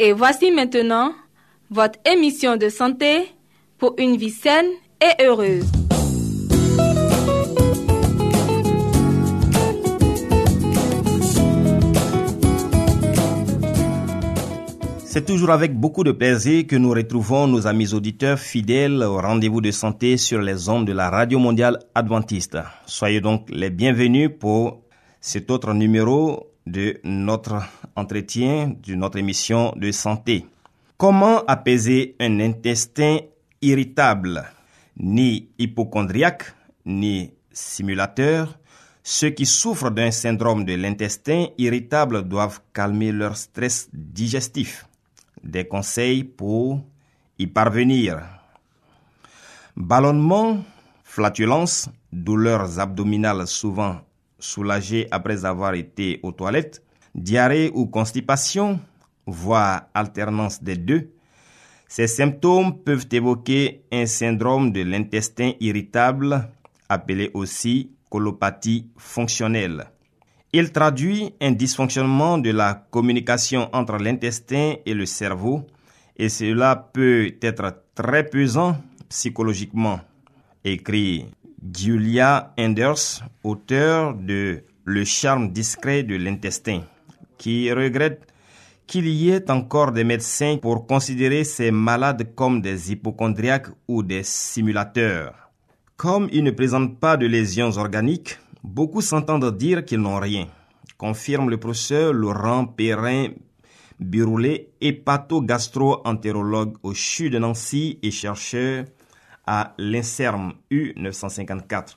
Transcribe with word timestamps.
Et 0.00 0.12
voici 0.12 0.52
maintenant 0.52 1.12
votre 1.70 1.98
émission 2.04 2.56
de 2.56 2.68
santé 2.68 3.32
pour 3.78 3.96
une 3.98 4.16
vie 4.16 4.30
saine 4.30 4.68
et 5.02 5.24
heureuse. 5.24 5.66
C'est 15.04 15.24
toujours 15.24 15.50
avec 15.50 15.74
beaucoup 15.74 16.04
de 16.04 16.12
plaisir 16.12 16.64
que 16.68 16.76
nous 16.76 16.90
retrouvons 16.90 17.48
nos 17.48 17.66
amis 17.66 17.92
auditeurs 17.92 18.38
fidèles 18.38 19.02
au 19.02 19.20
rendez-vous 19.20 19.60
de 19.60 19.72
santé 19.72 20.16
sur 20.16 20.40
les 20.40 20.68
ondes 20.68 20.86
de 20.86 20.92
la 20.92 21.10
Radio 21.10 21.40
Mondiale 21.40 21.80
Adventiste. 21.96 22.58
Soyez 22.86 23.20
donc 23.20 23.48
les 23.50 23.70
bienvenus 23.70 24.30
pour 24.38 24.80
cet 25.20 25.50
autre 25.50 25.74
numéro 25.74 26.46
de 26.70 27.00
notre 27.02 27.62
entretien, 27.96 28.74
de 28.86 28.94
notre 28.94 29.18
émission 29.18 29.72
de 29.76 29.90
santé. 29.90 30.46
Comment 30.96 31.44
apaiser 31.46 32.16
un 32.20 32.40
intestin 32.40 33.18
irritable? 33.62 34.44
Ni 34.96 35.48
hypochondriaque, 35.58 36.54
ni 36.84 37.32
simulateur, 37.52 38.58
ceux 39.02 39.30
qui 39.30 39.46
souffrent 39.46 39.90
d'un 39.90 40.10
syndrome 40.10 40.64
de 40.64 40.74
l'intestin 40.74 41.46
irritable 41.56 42.28
doivent 42.28 42.60
calmer 42.74 43.12
leur 43.12 43.36
stress 43.36 43.88
digestif. 43.92 44.86
Des 45.42 45.66
conseils 45.66 46.24
pour 46.24 46.84
y 47.38 47.46
parvenir. 47.46 48.20
Ballonnement, 49.76 50.64
flatulence, 51.04 51.88
douleurs 52.12 52.80
abdominales 52.80 53.46
souvent 53.46 54.00
soulagées 54.38 55.08
après 55.10 55.44
avoir 55.44 55.74
été 55.74 56.20
aux 56.22 56.32
toilettes, 56.32 56.82
diarrhée 57.14 57.70
ou 57.74 57.86
constipation, 57.86 58.80
voire 59.26 59.88
alternance 59.94 60.62
des 60.62 60.76
deux. 60.76 61.10
Ces 61.88 62.06
symptômes 62.06 62.78
peuvent 62.78 63.08
évoquer 63.10 63.82
un 63.90 64.06
syndrome 64.06 64.72
de 64.72 64.82
l'intestin 64.82 65.52
irritable, 65.60 66.48
appelé 66.88 67.30
aussi 67.34 67.92
colopathie 68.10 68.88
fonctionnelle. 68.96 69.86
Il 70.52 70.72
traduit 70.72 71.34
un 71.40 71.52
dysfonctionnement 71.52 72.38
de 72.38 72.50
la 72.50 72.86
communication 72.90 73.68
entre 73.74 73.96
l'intestin 73.98 74.76
et 74.86 74.94
le 74.94 75.04
cerveau 75.04 75.66
et 76.18 76.28
cela 76.28 76.74
peut 76.92 77.32
être 77.40 77.82
très 77.94 78.24
pesant 78.24 78.76
psychologiquement, 79.08 80.00
écrit 80.64 81.26
Julia 81.60 82.54
Enders, 82.56 83.24
auteur 83.42 84.14
de 84.14 84.62
Le 84.84 85.04
charme 85.04 85.52
discret 85.52 86.02
de 86.04 86.14
l'intestin, 86.14 86.82
qui 87.36 87.72
regrette 87.72 88.32
qu'il 88.86 89.08
y 89.08 89.30
ait 89.30 89.50
encore 89.50 89.92
des 89.92 90.04
médecins 90.04 90.56
pour 90.56 90.86
considérer 90.86 91.44
ces 91.44 91.70
malades 91.70 92.34
comme 92.34 92.62
des 92.62 92.92
hypochondriaques 92.92 93.68
ou 93.86 94.02
des 94.02 94.22
simulateurs. 94.22 95.50
Comme 95.96 96.28
ils 96.32 96.44
ne 96.44 96.52
présentent 96.52 96.98
pas 97.00 97.16
de 97.16 97.26
lésions 97.26 97.76
organiques, 97.76 98.38
beaucoup 98.62 99.02
s'entendent 99.02 99.56
dire 99.56 99.84
qu'ils 99.84 100.00
n'ont 100.00 100.20
rien, 100.20 100.46
confirme 100.96 101.50
le 101.50 101.58
professeur 101.58 102.12
Laurent 102.12 102.66
Perrin 102.66 103.30
Biroulet, 103.98 104.70
hépato-gastro-entérologue 104.80 106.76
au 106.84 106.94
CHU 106.94 107.30
de 107.30 107.38
Nancy 107.38 107.98
et 108.00 108.12
chercheur 108.12 108.84
à 109.50 109.74
l'INSERM 109.78 110.52
U954. 110.70 111.96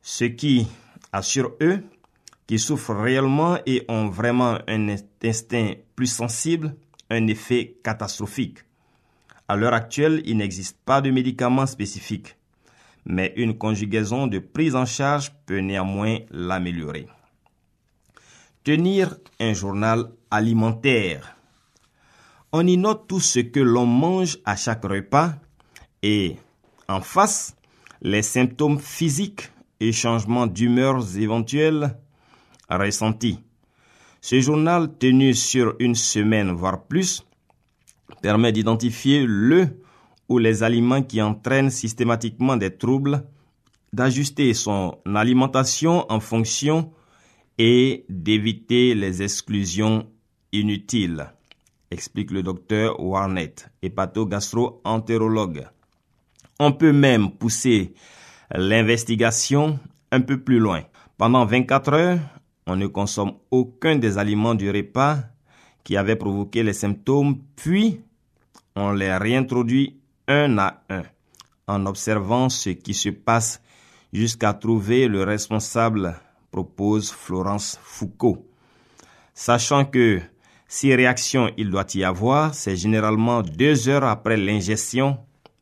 Ce 0.00 0.24
qui 0.24 0.66
assure 1.12 1.52
eux 1.60 1.84
qui 2.46 2.58
souffrent 2.58 2.94
réellement 2.94 3.58
et 3.66 3.84
ont 3.88 4.08
vraiment 4.08 4.58
un 4.66 4.96
instinct 5.22 5.74
plus 5.94 6.06
sensible, 6.06 6.74
un 7.10 7.26
effet 7.26 7.76
catastrophique. 7.84 8.60
À 9.48 9.54
l'heure 9.54 9.74
actuelle, 9.74 10.22
il 10.24 10.38
n'existe 10.38 10.78
pas 10.82 11.02
de 11.02 11.10
médicaments 11.10 11.66
spécifiques, 11.66 12.36
mais 13.04 13.34
une 13.36 13.58
conjugaison 13.58 14.26
de 14.26 14.38
prise 14.38 14.74
en 14.74 14.86
charge 14.86 15.32
peut 15.44 15.60
néanmoins 15.60 16.20
l'améliorer. 16.30 17.06
Tenir 18.64 19.14
un 19.38 19.52
journal 19.52 20.10
alimentaire. 20.30 21.36
On 22.52 22.66
y 22.66 22.78
note 22.78 23.08
tout 23.08 23.20
ce 23.20 23.40
que 23.40 23.60
l'on 23.60 23.86
mange 23.86 24.38
à 24.46 24.56
chaque 24.56 24.84
repas 24.84 25.34
et, 26.02 26.36
en 26.88 27.00
face, 27.00 27.56
les 28.02 28.22
symptômes 28.22 28.78
physiques 28.78 29.50
et 29.80 29.92
changements 29.92 30.46
d'humeur 30.46 31.04
éventuels 31.16 31.96
ressentis. 32.68 33.40
Ce 34.20 34.40
journal 34.40 34.96
tenu 34.98 35.34
sur 35.34 35.74
une 35.78 35.94
semaine, 35.94 36.52
voire 36.52 36.84
plus, 36.84 37.24
permet 38.22 38.52
d'identifier 38.52 39.24
le 39.26 39.68
ou 40.28 40.38
les 40.38 40.62
aliments 40.62 41.02
qui 41.02 41.20
entraînent 41.22 41.70
systématiquement 41.70 42.56
des 42.56 42.76
troubles, 42.76 43.24
d'ajuster 43.92 44.54
son 44.54 44.98
alimentation 45.06 46.10
en 46.10 46.20
fonction 46.20 46.92
et 47.58 48.04
d'éviter 48.08 48.94
les 48.94 49.22
exclusions 49.22 50.08
inutiles, 50.52 51.32
explique 51.90 52.30
le 52.30 52.42
docteur 52.42 53.00
Warnett, 53.00 53.70
hépato-gastro-entérologue. 53.82 55.66
On 56.62 56.72
peut 56.72 56.92
même 56.92 57.30
pousser 57.30 57.94
l'investigation 58.54 59.80
un 60.12 60.20
peu 60.20 60.38
plus 60.38 60.58
loin. 60.58 60.82
Pendant 61.16 61.46
24 61.46 61.92
heures, 61.94 62.18
on 62.66 62.76
ne 62.76 62.86
consomme 62.86 63.32
aucun 63.50 63.96
des 63.96 64.18
aliments 64.18 64.54
du 64.54 64.70
repas 64.70 65.20
qui 65.84 65.96
avaient 65.96 66.16
provoqué 66.16 66.62
les 66.62 66.74
symptômes, 66.74 67.38
puis 67.56 68.02
on 68.76 68.92
les 68.92 69.16
réintroduit 69.16 70.00
un 70.28 70.58
à 70.58 70.82
un, 70.90 71.04
en 71.66 71.86
observant 71.86 72.50
ce 72.50 72.68
qui 72.68 72.92
se 72.92 73.08
passe 73.08 73.62
jusqu'à 74.12 74.52
trouver 74.52 75.08
le 75.08 75.22
responsable, 75.22 76.14
propose 76.50 77.10
Florence 77.10 77.80
Foucault. 77.82 78.46
Sachant 79.32 79.86
que 79.86 80.20
si 80.68 80.94
réaction 80.94 81.50
il 81.56 81.70
doit 81.70 81.86
y 81.94 82.04
avoir, 82.04 82.54
c'est 82.54 82.76
généralement 82.76 83.40
deux 83.40 83.88
heures 83.88 84.04
après 84.04 84.36
l'ingestion, 84.36 85.18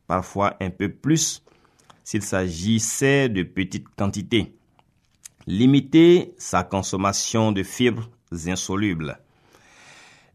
parfois 0.08 0.56
un 0.60 0.70
peu 0.70 0.88
plus, 0.88 1.44
s'il 2.02 2.22
s'agissait 2.22 3.28
de 3.28 3.44
petites 3.44 3.86
quantités. 3.96 4.54
Limiter 5.46 6.34
sa 6.38 6.64
consommation 6.64 7.52
de 7.52 7.62
fibres 7.62 8.10
insolubles. 8.46 9.20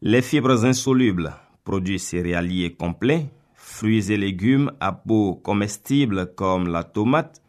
Les 0.00 0.22
fibres 0.22 0.64
insolubles, 0.64 1.34
produits 1.64 1.98
céréaliers 1.98 2.72
complets, 2.72 3.26
fruits 3.54 4.10
et 4.10 4.16
légumes 4.16 4.72
à 4.80 4.92
peau 4.92 5.34
comestible 5.34 6.32
comme 6.34 6.68
la 6.68 6.84
tomate, 6.84 7.42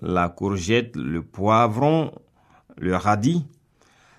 la 0.00 0.28
courgette, 0.28 0.96
le 0.96 1.22
poivron, 1.22 2.12
le 2.76 2.96
radis, 2.96 3.44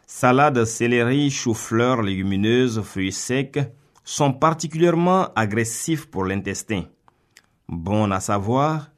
salade, 0.05 0.65
céleri, 0.65 1.31
chou-fleur, 1.31 2.01
légumineuses, 2.01 2.81
fruits 2.81 3.11
secs 3.11 3.59
sont 4.03 4.33
particulièrement 4.33 5.29
agressifs 5.35 6.07
pour 6.07 6.25
l'intestin. 6.25 6.83
Bon 7.71 8.09
à 8.09 8.19
savoir, 8.19 8.89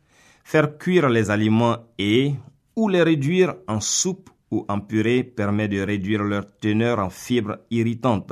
faire 0.46 0.78
cuire 0.78 1.10
les 1.10 1.30
aliments 1.30 1.80
et 1.98 2.34
ou 2.78 2.88
les 2.88 3.04
réduire 3.04 3.56
en 3.68 3.82
soupe 3.82 4.30
ou 4.50 4.66
en 4.70 4.80
purée 4.80 5.24
permet 5.24 5.68
de 5.68 5.82
réduire 5.82 6.24
leur 6.24 6.46
teneur 6.58 7.00
en 7.00 7.10
fibres 7.10 7.60
irritantes. 7.70 8.32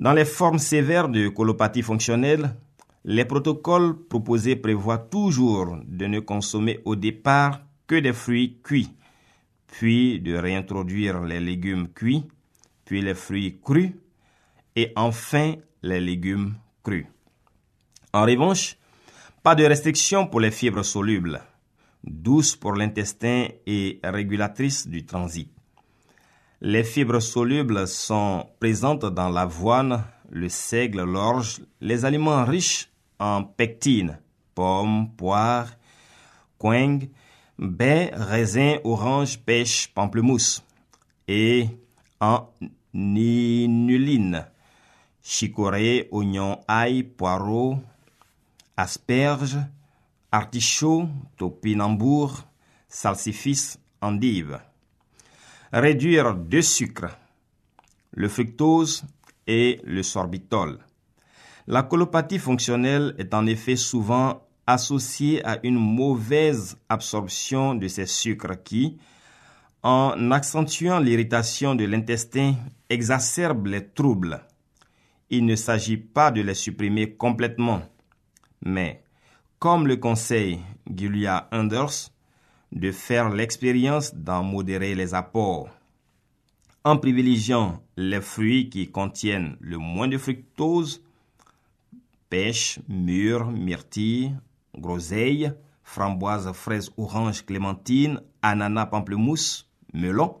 Dans 0.00 0.12
les 0.12 0.24
formes 0.24 0.58
sévères 0.58 1.08
de 1.08 1.28
colopathie 1.28 1.82
fonctionnelle, 1.82 2.56
Les 3.06 3.26
protocoles 3.26 3.96
proposés 4.08 4.56
prévoient 4.56 4.96
toujours 4.96 5.76
de 5.86 6.06
ne 6.06 6.20
consommer 6.20 6.80
au 6.86 6.96
départ 6.96 7.60
que 7.86 7.96
des 7.96 8.14
fruits 8.14 8.58
cuits, 8.62 8.90
puis 9.66 10.20
de 10.20 10.34
réintroduire 10.34 11.20
les 11.20 11.38
légumes 11.38 11.88
cuits, 11.88 12.24
puis 12.86 13.02
les 13.02 13.14
fruits 13.14 13.60
crus, 13.62 13.92
et 14.74 14.90
enfin 14.96 15.56
les 15.82 16.00
légumes 16.00 16.54
crus. 16.82 17.06
En 18.14 18.22
revanche, 18.26 18.78
pas 19.42 19.56
de 19.56 19.64
restriction 19.64 20.28
pour 20.28 20.38
les 20.38 20.52
fibres 20.52 20.84
solubles, 20.84 21.42
douces 22.04 22.54
pour 22.54 22.74
l'intestin 22.74 23.48
et 23.66 23.98
régulatrices 24.04 24.86
du 24.86 25.04
transit. 25.04 25.50
Les 26.60 26.84
fibres 26.84 27.18
solubles 27.18 27.88
sont 27.88 28.46
présentes 28.60 29.04
dans 29.04 29.28
l'avoine, 29.28 30.04
le 30.30 30.48
seigle, 30.48 31.02
l'orge, 31.02 31.60
les 31.80 32.04
aliments 32.04 32.44
riches 32.44 32.88
en 33.18 33.42
pectine, 33.42 34.20
pommes, 34.54 35.08
poires, 35.16 35.72
coing, 36.56 37.00
baies, 37.58 38.12
raisins, 38.14 38.78
oranges, 38.84 39.40
pêche, 39.40 39.88
pamplemousse, 39.92 40.62
et 41.26 41.66
en 42.20 42.48
ninuline, 42.92 44.46
chicorée, 45.20 46.08
oignons, 46.12 46.60
ail, 46.68 47.02
poireaux, 47.02 47.80
asperges, 48.76 49.58
artichauts, 50.32 51.08
topinambour, 51.36 52.44
salsifis, 52.88 53.76
endives. 54.00 54.58
Réduire 55.72 56.34
deux 56.34 56.62
sucres, 56.62 57.16
le 58.12 58.28
fructose 58.28 59.04
et 59.46 59.80
le 59.84 60.02
sorbitol. 60.02 60.78
La 61.66 61.82
colopathie 61.82 62.38
fonctionnelle 62.38 63.14
est 63.18 63.32
en 63.34 63.46
effet 63.46 63.76
souvent 63.76 64.46
associée 64.66 65.44
à 65.44 65.58
une 65.62 65.78
mauvaise 65.78 66.76
absorption 66.88 67.74
de 67.74 67.88
ces 67.88 68.06
sucres 68.06 68.62
qui, 68.62 68.98
en 69.82 70.30
accentuant 70.30 70.98
l'irritation 70.98 71.74
de 71.74 71.84
l'intestin, 71.84 72.54
exacerbent 72.88 73.66
les 73.66 73.86
troubles. 73.86 74.40
Il 75.30 75.44
ne 75.44 75.56
s'agit 75.56 75.96
pas 75.96 76.30
de 76.30 76.40
les 76.40 76.54
supprimer 76.54 77.14
complètement, 77.14 77.82
mais, 78.64 79.02
comme 79.58 79.86
le 79.86 79.96
conseille 79.96 80.60
Julia 80.94 81.48
Anders, 81.52 82.10
de 82.72 82.90
faire 82.90 83.30
l'expérience 83.30 84.14
d'en 84.14 84.42
modérer 84.42 84.94
les 84.94 85.14
apports. 85.14 85.68
En 86.82 86.98
privilégiant 86.98 87.82
les 87.96 88.20
fruits 88.20 88.68
qui 88.68 88.90
contiennent 88.90 89.56
le 89.60 89.78
moins 89.78 90.08
de 90.08 90.18
fructose, 90.18 91.02
pêche, 92.28 92.80
mûre, 92.88 93.50
myrtille, 93.50 94.34
groseille, 94.76 95.52
framboise, 95.84 96.50
fraise, 96.52 96.90
orange, 96.96 97.46
clémentine, 97.46 98.20
ananas, 98.42 98.86
pamplemousse, 98.86 99.70
melon, 99.92 100.36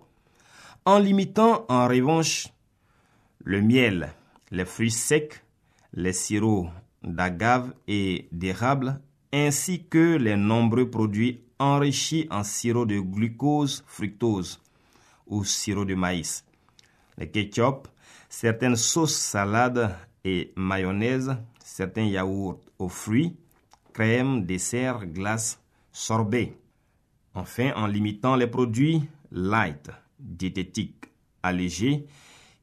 en 0.84 0.98
limitant 0.98 1.64
en 1.68 1.86
revanche 1.86 2.48
le 3.44 3.60
miel, 3.60 4.12
les 4.50 4.64
fruits 4.64 4.90
secs, 4.90 5.42
les 5.92 6.12
sirops 6.12 6.70
d'agave 7.04 7.72
et 7.86 8.28
d'érable, 8.32 9.00
ainsi 9.32 9.84
que 9.84 10.16
les 10.16 10.36
nombreux 10.36 10.90
produits 10.90 11.40
enrichis 11.58 12.26
en 12.30 12.44
sirop 12.44 12.86
de 12.86 13.00
glucose, 13.00 13.84
fructose 13.86 14.60
ou 15.26 15.44
sirop 15.44 15.84
de 15.84 15.94
maïs. 15.94 16.44
Les 17.18 17.30
ketchup, 17.30 17.88
certaines 18.28 18.76
sauces 18.76 19.16
salades 19.16 19.96
et 20.24 20.52
mayonnaise, 20.56 21.36
certains 21.62 22.04
yaourts 22.04 22.60
aux 22.78 22.88
fruits, 22.88 23.36
crème, 23.92 24.44
dessert, 24.44 25.06
glace, 25.06 25.60
sorbet. 25.92 26.56
Enfin, 27.34 27.72
en 27.76 27.86
limitant 27.86 28.36
les 28.36 28.46
produits 28.46 29.02
light, 29.30 29.90
diététiques, 30.18 31.06
allégés, 31.42 32.06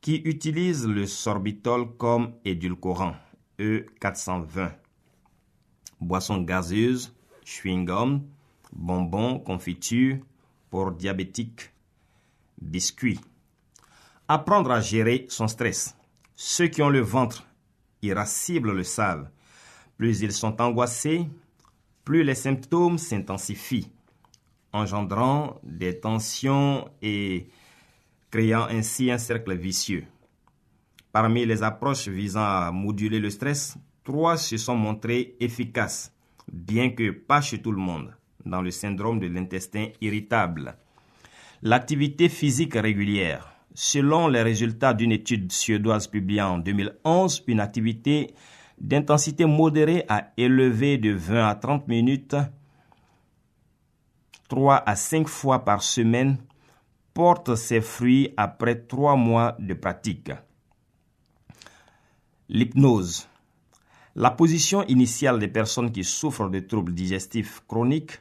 qui 0.02 0.16
utilisent 0.26 0.88
le 0.88 1.06
sorbitol 1.06 1.96
comme 1.98 2.34
édulcorant, 2.44 3.16
E420. 3.62 4.72
Boissons 6.00 6.42
gazeuses, 6.42 7.14
chewing-gum, 7.46 8.24
bonbons, 8.74 9.40
confitures 9.40 10.18
pour 10.72 10.92
diabétiques, 10.92 11.72
biscuits. 12.60 13.20
Apprendre 14.28 14.72
à 14.72 14.82
gérer 14.82 15.28
son 15.30 15.48
stress. 15.48 15.96
Ceux 16.36 16.68
qui 16.68 16.82
ont 16.82 16.90
le 16.90 17.02
ventre 17.02 17.46
irascible 18.02 18.72
le 18.72 18.84
savent. 18.84 19.30
Plus 19.98 20.22
ils 20.22 20.32
sont 20.32 20.60
angoissés, 20.60 21.28
plus 22.04 22.24
les 22.24 22.34
symptômes 22.34 22.98
s'intensifient, 22.98 23.92
engendrant 24.74 25.60
des 25.62 26.00
tensions 26.00 26.90
et 27.04 27.48
créant 28.32 28.66
ainsi 28.70 29.12
un 29.12 29.20
cercle 29.20 29.56
vicieux. 29.56 30.06
Parmi 31.12 31.46
les 31.46 31.62
approches 31.62 32.08
visant 32.08 32.44
à 32.44 32.72
moduler 32.72 33.20
le 33.20 33.30
stress, 33.30 33.78
trois 34.04 34.38
se 34.38 34.56
sont 34.58 34.76
montrées 34.76 35.36
efficaces, 35.42 36.14
bien 36.52 36.92
que 36.92 37.12
pas 37.12 37.42
chez 37.42 37.62
tout 37.62 37.72
le 37.74 37.78
monde, 37.78 38.16
dans 38.46 38.62
le 38.62 38.72
syndrome 38.72 39.20
de 39.20 39.28
l'intestin 39.28 39.88
irritable. 40.00 40.76
L'activité 41.62 42.30
physique 42.30 42.76
régulière. 42.76 43.54
Selon 43.74 44.28
les 44.28 44.42
résultats 44.42 44.94
d'une 44.94 45.12
étude 45.12 45.52
suédoise 45.52 46.08
publiée 46.08 46.42
en 46.42 46.58
2011, 46.58 47.44
une 47.48 47.60
activité 47.60 48.34
d'intensité 48.80 49.46
modérée 49.46 50.06
à 50.08 50.32
élevée 50.38 50.98
de 50.98 51.12
20 51.12 51.48
à 51.48 51.56
30 51.56 51.88
minutes, 51.88 52.36
3 54.48 54.84
à 54.86 54.96
5 54.96 55.28
fois 55.28 55.64
par 55.64 55.84
semaine, 55.84 56.38
porte 57.14 57.56
ses 57.56 57.82
fruits 57.82 58.34
après 58.38 58.76
3 58.76 59.16
mois 59.16 59.56
de 59.60 59.74
pratique. 59.74 60.32
L'hypnose. 62.54 63.30
La 64.14 64.30
position 64.30 64.84
initiale 64.90 65.40
des 65.40 65.48
personnes 65.48 65.90
qui 65.90 66.04
souffrent 66.04 66.50
de 66.50 66.60
troubles 66.60 66.94
digestifs 66.94 67.64
chroniques 67.66 68.20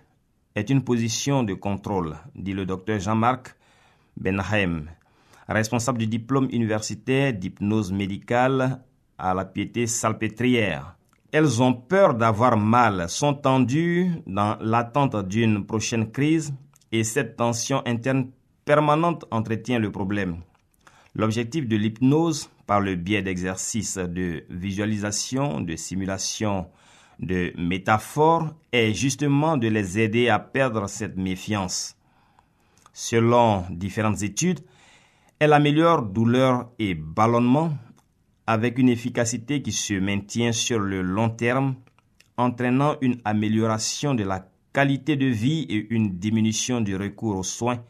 est 0.55 0.71
une 0.71 0.85
position 0.85 1.43
de 1.43 1.55
contrôle, 1.55 2.17
dit 2.37 2.53
le 2.53 2.65
docteur 2.65 3.01
Jean-Marc 3.01 3.57
Benheim, 4.17 4.85
responsable 5.49 5.99
du 5.99 6.07
diplôme 6.07 6.47
universitaire 6.53 7.33
d'hypnose 7.33 7.91
médicale 7.91 8.81
à 9.19 9.35
la 9.35 9.45
piété 9.45 9.89
salpêtrière. 9.89 10.95
Elles 11.33 11.61
ont 11.61 11.75
peur 11.75 12.15
d'avoir 12.15 12.57
mal, 12.57 13.11
sont 13.11 13.35
tendues 13.35 14.13
dans 14.29 14.57
l'attente 14.61 15.27
d'une 15.27 15.67
prochaine 15.67 16.09
crise 16.09 16.55
et 16.93 17.03
cette 17.03 17.37
tension 17.37 17.83
interne 17.85 18.31
permanente 18.65 19.25
entretient 19.33 19.81
le 19.81 19.91
problème. 19.91 20.37
L'objectif 21.21 21.69
de 21.69 21.77
l'hypnose, 21.77 22.49
par 22.67 22.81
le 22.81 22.95
biais 22.95 23.21
d'exercices 23.21 23.99
de 23.99 24.43
visualisation, 24.49 25.61
de 25.61 25.77
simulation, 25.77 26.69
de 27.19 27.53
métaphores, 27.59 28.55
est 28.73 28.95
justement 28.95 29.59
de 29.59 29.69
les 29.69 29.99
aider 29.99 30.31
à 30.31 30.39
perdre 30.39 30.89
cette 30.89 31.19
méfiance. 31.19 31.95
Selon 32.95 33.67
différentes 33.69 34.23
études, 34.23 34.61
elle 35.39 35.53
améliore 35.53 36.05
douleur 36.05 36.71
et 36.79 36.95
ballonnement 36.95 37.77
avec 38.47 38.79
une 38.79 38.89
efficacité 38.89 39.61
qui 39.61 39.73
se 39.73 39.93
maintient 39.93 40.53
sur 40.53 40.79
le 40.79 41.03
long 41.03 41.29
terme, 41.29 41.75
entraînant 42.39 42.97
une 43.03 43.21
amélioration 43.27 44.15
de 44.15 44.25
la 44.25 44.49
qualité 44.73 45.17
de 45.17 45.27
vie 45.27 45.67
et 45.69 45.87
une 45.91 46.17
diminution 46.17 46.81
du 46.81 46.97
recours 46.97 47.37
aux 47.37 47.43
soins, 47.43 47.85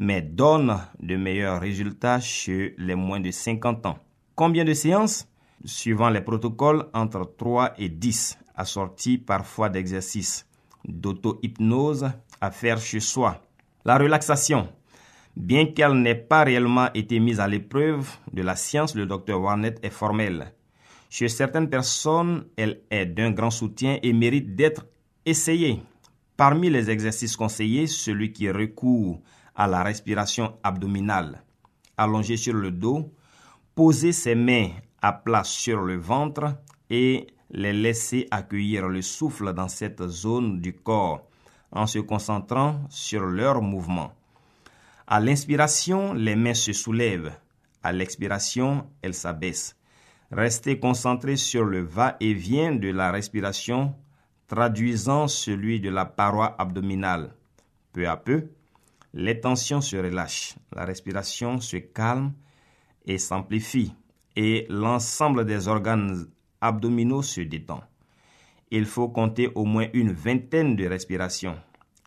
mais 0.00 0.22
donne 0.22 0.78
de 0.98 1.14
meilleurs 1.14 1.60
résultats 1.60 2.20
chez 2.20 2.74
les 2.78 2.94
moins 2.94 3.20
de 3.20 3.30
50 3.30 3.84
ans. 3.84 3.98
Combien 4.34 4.64
de 4.64 4.72
séances? 4.72 5.28
Suivant 5.62 6.08
les 6.08 6.22
protocoles, 6.22 6.86
entre 6.94 7.34
3 7.36 7.74
et 7.76 7.90
10, 7.90 8.38
assortis 8.56 9.18
parfois 9.18 9.68
d'exercices 9.68 10.46
d'auto-hypnose 10.88 12.10
à 12.40 12.50
faire 12.50 12.80
chez 12.80 13.00
soi. 13.00 13.42
La 13.84 13.98
relaxation. 13.98 14.70
Bien 15.36 15.66
qu'elle 15.66 16.00
n'ait 16.00 16.14
pas 16.14 16.44
réellement 16.44 16.90
été 16.94 17.20
mise 17.20 17.38
à 17.38 17.46
l'épreuve 17.46 18.08
de 18.32 18.40
la 18.40 18.56
science, 18.56 18.94
le 18.94 19.04
docteur 19.04 19.42
Warnett 19.42 19.78
est 19.84 19.90
formel. 19.90 20.54
Chez 21.10 21.28
certaines 21.28 21.68
personnes, 21.68 22.46
elle 22.56 22.80
est 22.90 23.04
d'un 23.04 23.32
grand 23.32 23.50
soutien 23.50 23.98
et 24.02 24.14
mérite 24.14 24.56
d'être 24.56 24.86
essayée. 25.26 25.82
Parmi 26.38 26.70
les 26.70 26.88
exercices 26.88 27.36
conseillés, 27.36 27.86
celui 27.86 28.32
qui 28.32 28.50
recourt 28.50 29.20
à 29.54 29.66
la 29.66 29.82
respiration 29.82 30.58
abdominale. 30.62 31.42
Allongé 31.96 32.36
sur 32.36 32.54
le 32.54 32.70
dos, 32.70 33.12
poser 33.74 34.12
ses 34.12 34.34
mains 34.34 34.70
à 35.02 35.12
plat 35.12 35.44
sur 35.44 35.80
le 35.80 35.96
ventre 35.96 36.54
et 36.88 37.26
les 37.50 37.72
laisser 37.72 38.26
accueillir 38.30 38.88
le 38.88 39.02
souffle 39.02 39.52
dans 39.52 39.68
cette 39.68 40.06
zone 40.06 40.60
du 40.60 40.72
corps 40.72 41.26
en 41.72 41.86
se 41.86 41.98
concentrant 41.98 42.80
sur 42.88 43.24
leurs 43.26 43.62
mouvements. 43.62 44.12
À 45.06 45.20
l'inspiration, 45.20 46.12
les 46.14 46.36
mains 46.36 46.54
se 46.54 46.72
soulèvent. 46.72 47.32
À 47.82 47.92
l'expiration, 47.92 48.86
elles 49.02 49.14
s'abaissent. 49.14 49.76
Restez 50.30 50.78
concentré 50.78 51.36
sur 51.36 51.64
le 51.64 51.80
va-et-vient 51.80 52.74
de 52.74 52.88
la 52.88 53.10
respiration, 53.10 53.94
traduisant 54.46 55.26
celui 55.26 55.80
de 55.80 55.90
la 55.90 56.04
paroi 56.04 56.54
abdominale. 56.60 57.34
Peu 57.92 58.08
à 58.08 58.16
peu, 58.16 58.50
les 59.12 59.40
tensions 59.40 59.80
se 59.80 59.96
relâchent, 59.96 60.54
la 60.72 60.84
respiration 60.84 61.60
se 61.60 61.76
calme 61.76 62.32
et 63.04 63.18
s'amplifie, 63.18 63.92
et 64.36 64.66
l'ensemble 64.68 65.44
des 65.44 65.68
organes 65.68 66.26
abdominaux 66.60 67.22
se 67.22 67.40
détend. 67.40 67.80
Il 68.70 68.86
faut 68.86 69.08
compter 69.08 69.50
au 69.54 69.64
moins 69.64 69.88
une 69.92 70.12
vingtaine 70.12 70.76
de 70.76 70.86
respirations. 70.86 71.56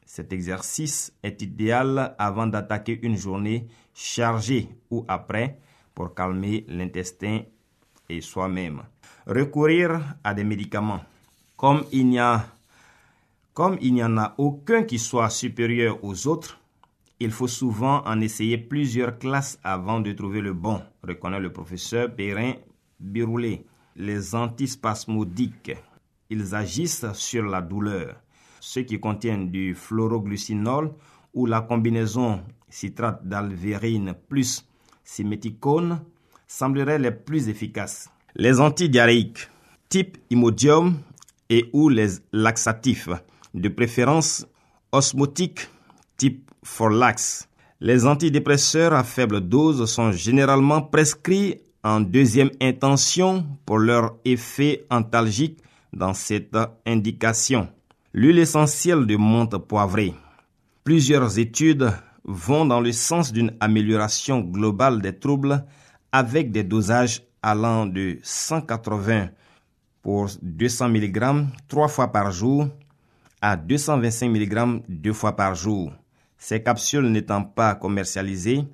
Cet 0.06 0.32
exercice 0.32 1.12
est 1.24 1.42
idéal 1.42 2.16
avant 2.18 2.48
d'attaquer 2.48 3.00
une 3.04 3.18
journée 3.18 3.68
chargée 3.94 4.70
ou 4.90 5.04
après 5.08 5.60
pour 5.94 6.14
calmer 6.16 6.66
l'intestin 6.68 7.42
et 8.10 8.22
soi-même. 8.22 8.84
Recourir 9.28 10.02
à 10.24 10.34
des 10.34 10.44
médicaments. 10.44 11.02
Comme 11.58 11.84
il 11.92 12.08
n'y 12.08 12.20
comme 13.54 13.78
il 13.82 13.94
n'y 13.94 14.04
en 14.04 14.18
a 14.18 14.34
aucun 14.38 14.84
qui 14.84 14.98
soit 14.98 15.30
supérieur 15.30 16.04
aux 16.04 16.28
autres, 16.28 16.60
il 17.24 17.32
faut 17.32 17.48
souvent 17.48 18.04
en 18.06 18.20
essayer 18.20 18.58
plusieurs 18.58 19.18
classes 19.18 19.58
avant 19.64 20.02
de 20.02 20.12
trouver 20.12 20.42
le 20.42 20.52
bon, 20.52 20.82
reconnaît 21.02 21.40
le 21.40 21.54
professeur 21.54 22.14
Perrin 22.14 22.56
Biroulet. 23.00 23.64
Les 23.96 24.36
antispasmodiques, 24.36 25.72
ils 26.30 26.54
agissent 26.54 27.14
sur 27.14 27.46
la 27.46 27.62
douleur. 27.62 28.18
Ceux 28.60 28.82
qui 28.82 29.00
contiennent 29.00 29.50
du 29.50 29.74
fluoroglucinol 29.74 30.92
ou 31.34 31.46
la 31.46 31.62
combinaison 31.62 32.42
citrate 32.70 33.26
d'alvérine 33.26 34.16
plus 34.28 34.66
siméticone 35.06 36.02
sembleraient 36.46 37.00
les 37.00 37.12
plus 37.12 37.48
efficaces. 37.48 38.10
Les 38.36 38.60
antidiarrhéiques, 38.60 39.48
type 39.88 40.18
imodium 40.30 40.98
et 41.50 41.70
ou 41.72 41.88
les 41.88 42.20
laxatifs, 42.34 43.10
de 43.54 43.70
préférence 43.70 44.46
osmotiques, 44.92 45.70
type. 46.24 46.50
Les 47.82 48.06
antidépresseurs 48.06 48.94
à 48.94 49.04
faible 49.04 49.42
dose 49.42 49.92
sont 49.92 50.14
généralement 50.14 50.82
prescrits 50.82 51.60
en 51.84 52.00
deuxième 52.00 52.52
intention 52.62 53.46
pour 53.66 53.80
leur 53.80 54.16
effet 54.24 54.86
antalgique 54.90 55.60
dans 55.92 56.14
cette 56.14 56.56
indication. 56.86 57.68
L'huile 58.14 58.40
essentielle 58.40 59.06
de 59.06 59.18
menthe 59.18 59.58
poivrée. 59.58 60.14
Plusieurs 60.86 61.38
études 61.38 61.92
vont 62.24 62.66
dans 62.66 62.80
le 62.80 62.94
sens 62.94 63.34
d'une 63.34 63.52
amélioration 63.60 64.40
globale 64.40 65.02
des 65.02 65.20
troubles 65.20 65.66
avec 66.14 66.52
des 66.52 66.64
dosages 66.64 67.24
allant 67.42 67.86
de 67.86 68.20
180 68.24 69.28
pour 70.02 70.30
200 70.42 70.88
mg 70.88 71.48
trois 71.68 71.90
fois 71.90 72.14
par 72.14 72.32
jour 72.32 72.70
à 73.42 73.58
225 73.58 74.30
mg 74.30 74.84
deux 74.88 75.12
fois 75.12 75.36
par 75.36 75.54
jour. 75.56 75.92
Ces 76.44 76.62
capsules 76.62 77.10
n'étant 77.10 77.46
pas 77.46 77.74
commercialisées, 77.74 78.66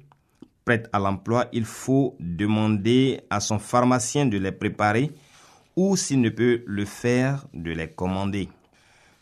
prêtes 0.65 0.89
à 0.91 0.97
l'emploi, 0.97 1.45
il 1.53 1.65
faut 1.65 2.15
demander 2.19 3.21
à 3.29 3.39
son 3.39 3.59
pharmacien 3.59 4.25
de 4.25 4.39
les 4.39 4.51
préparer 4.51 5.11
ou 5.75 5.95
s'il 5.95 6.19
ne 6.19 6.29
peut 6.29 6.63
le 6.65 6.83
faire, 6.85 7.45
de 7.53 7.69
les 7.69 7.87
commander. 7.87 8.49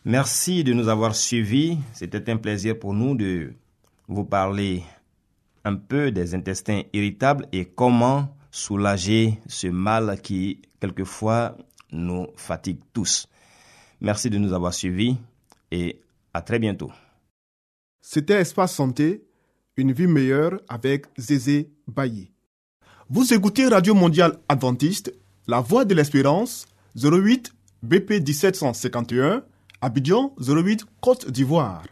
Merci 0.06 0.64
de 0.64 0.72
nous 0.72 0.88
avoir 0.88 1.14
suivis. 1.14 1.78
C'était 1.92 2.30
un 2.32 2.38
plaisir 2.38 2.80
pour 2.80 2.94
nous 2.94 3.16
de 3.16 3.52
vous 4.08 4.24
parler 4.24 4.82
un 5.66 5.76
peu 5.76 6.12
des 6.12 6.34
intestins 6.34 6.84
irritables 6.94 7.50
et 7.52 7.66
comment 7.66 8.34
soulager 8.50 9.42
ce 9.48 9.68
mal 9.68 10.22
qui, 10.22 10.62
quelquefois, 10.80 11.58
nous 11.92 12.28
fatigue 12.38 12.80
tous. 12.94 13.28
Merci 14.00 14.30
de 14.30 14.38
nous 14.38 14.54
avoir 14.54 14.74
suivis 14.74 15.18
et 15.70 16.00
à 16.34 16.42
très 16.42 16.60
bientôt. 16.60 16.94
C'était 18.10 18.36
Espace 18.40 18.74
Santé, 18.74 19.26
une 19.76 19.92
vie 19.92 20.08
meilleure 20.08 20.62
avec 20.70 21.08
Zézé 21.18 21.70
Bailly. 21.90 22.32
Vous 23.10 23.34
écoutez 23.34 23.68
Radio 23.68 23.94
Mondiale 23.94 24.38
Adventiste, 24.48 25.14
La 25.46 25.60
Voix 25.60 25.84
de 25.84 25.94
l'Espérance, 25.94 26.68
08 26.96 27.52
BP 27.84 28.26
1751, 28.26 29.44
Abidjan 29.82 30.34
08 30.40 30.86
Côte 31.02 31.30
d'Ivoire. 31.30 31.84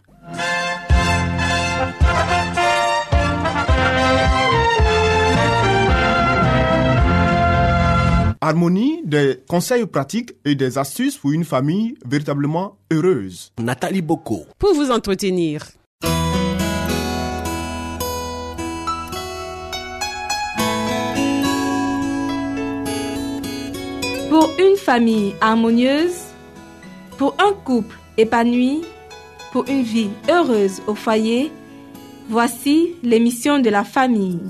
Harmonie, 8.40 9.02
des 9.04 9.44
conseils 9.50 9.86
pratiques 9.86 10.34
et 10.46 10.56
des 10.56 10.78
astuces 10.78 11.18
pour 11.18 11.34
une 11.34 11.44
famille 11.44 11.96
véritablement 12.06 12.78
heureuse. 12.90 13.52
Nathalie 13.60 14.02
Boko. 14.02 14.46
Pour 14.58 14.74
vous 14.76 14.92
entretenir. 14.92 15.66
Pour 24.38 24.52
une 24.60 24.76
famille 24.76 25.34
harmonieuse, 25.40 26.18
pour 27.18 27.38
un 27.40 27.54
couple 27.54 27.98
épanoui, 28.18 28.82
pour 29.54 29.64
une 29.70 29.82
vie 29.82 30.10
heureuse 30.30 30.82
au 30.88 30.94
foyer, 30.94 31.54
voici 32.28 32.96
l'émission 33.02 33.60
de 33.60 33.70
la 33.70 33.86
famille. 33.86 34.42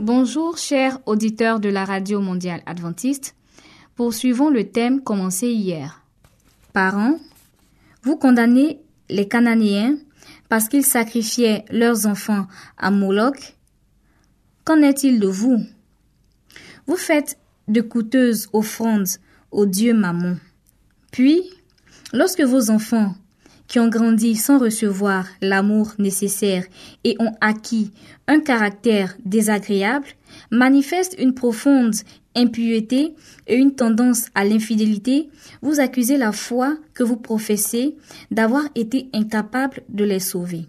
Bonjour 0.00 0.58
chers 0.58 0.98
auditeurs 1.06 1.60
de 1.60 1.68
la 1.68 1.84
Radio 1.84 2.20
mondiale 2.20 2.62
adventiste. 2.66 3.36
Poursuivons 3.94 4.50
le 4.50 4.68
thème 4.68 5.00
commencé 5.00 5.46
hier. 5.46 6.02
Parents, 6.72 7.18
vous 8.02 8.16
condamnez 8.16 8.80
les 9.12 9.28
Cananéens 9.28 9.96
parce 10.48 10.68
qu'ils 10.68 10.84
sacrifiaient 10.84 11.64
leurs 11.70 12.06
enfants 12.06 12.46
à 12.76 12.90
Moloch. 12.90 13.56
Qu'en 14.64 14.82
est-il 14.82 15.20
de 15.20 15.28
vous? 15.28 15.64
Vous 16.86 16.96
faites 16.96 17.38
de 17.68 17.80
coûteuses 17.80 18.48
offrandes 18.52 19.08
au 19.50 19.66
dieu 19.66 19.94
Mammon. 19.94 20.38
Puis, 21.10 21.42
lorsque 22.12 22.42
vos 22.42 22.70
enfants 22.70 23.14
qui 23.66 23.78
ont 23.80 23.88
grandi 23.88 24.36
sans 24.36 24.58
recevoir 24.58 25.26
l'amour 25.40 25.94
nécessaire 25.98 26.64
et 27.04 27.16
ont 27.18 27.34
acquis 27.40 27.90
un 28.28 28.40
caractère 28.40 29.16
désagréable, 29.24 30.08
manifestent 30.50 31.18
une 31.18 31.34
profonde 31.34 31.94
impureté 32.34 33.14
et 33.46 33.56
une 33.56 33.74
tendance 33.74 34.26
à 34.34 34.44
l'infidélité, 34.44 35.28
vous 35.60 35.80
accusez 35.80 36.16
la 36.16 36.32
foi 36.32 36.76
que 36.94 37.02
vous 37.02 37.16
professez 37.16 37.96
d'avoir 38.30 38.64
été 38.74 39.08
incapable 39.12 39.82
de 39.88 40.04
les 40.04 40.20
sauver. 40.20 40.66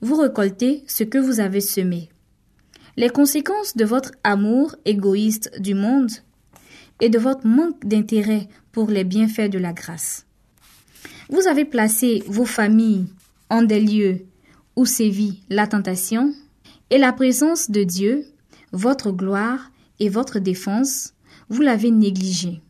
Vous 0.00 0.16
récoltez 0.16 0.84
ce 0.86 1.04
que 1.04 1.18
vous 1.18 1.40
avez 1.40 1.60
semé. 1.60 2.10
Les 2.96 3.10
conséquences 3.10 3.76
de 3.76 3.84
votre 3.84 4.12
amour 4.24 4.76
égoïste 4.84 5.60
du 5.60 5.74
monde 5.74 6.10
et 7.00 7.08
de 7.08 7.18
votre 7.18 7.46
manque 7.46 7.84
d'intérêt 7.84 8.48
pour 8.72 8.90
les 8.90 9.04
bienfaits 9.04 9.50
de 9.50 9.58
la 9.58 9.72
grâce. 9.72 10.26
Vous 11.28 11.46
avez 11.46 11.64
placé 11.64 12.22
vos 12.26 12.44
familles 12.44 13.06
en 13.50 13.62
des 13.62 13.80
lieux 13.80 14.26
où 14.76 14.86
sévit 14.86 15.42
la 15.48 15.66
tentation 15.66 16.32
et 16.90 16.98
la 16.98 17.12
présence 17.12 17.70
de 17.70 17.82
Dieu, 17.82 18.26
votre 18.72 19.10
gloire 19.10 19.70
et 20.00 20.08
votre 20.08 20.38
défense, 20.38 21.14
vous 21.48 21.62
l'avez 21.62 21.90
négligé. 21.90 22.60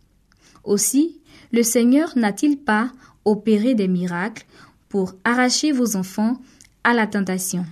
Aussi, 0.65 1.21
le 1.53 1.63
Seigneur 1.63 2.17
n'a-t-il 2.17 2.59
pas 2.59 2.91
opéré 3.25 3.75
des 3.75 3.89
miracles 3.89 4.47
pour 4.89 5.15
arracher 5.25 5.73
vos 5.73 5.97
enfants 5.97 6.39
à 6.85 6.95
la 6.95 7.07
tentation 7.07 7.65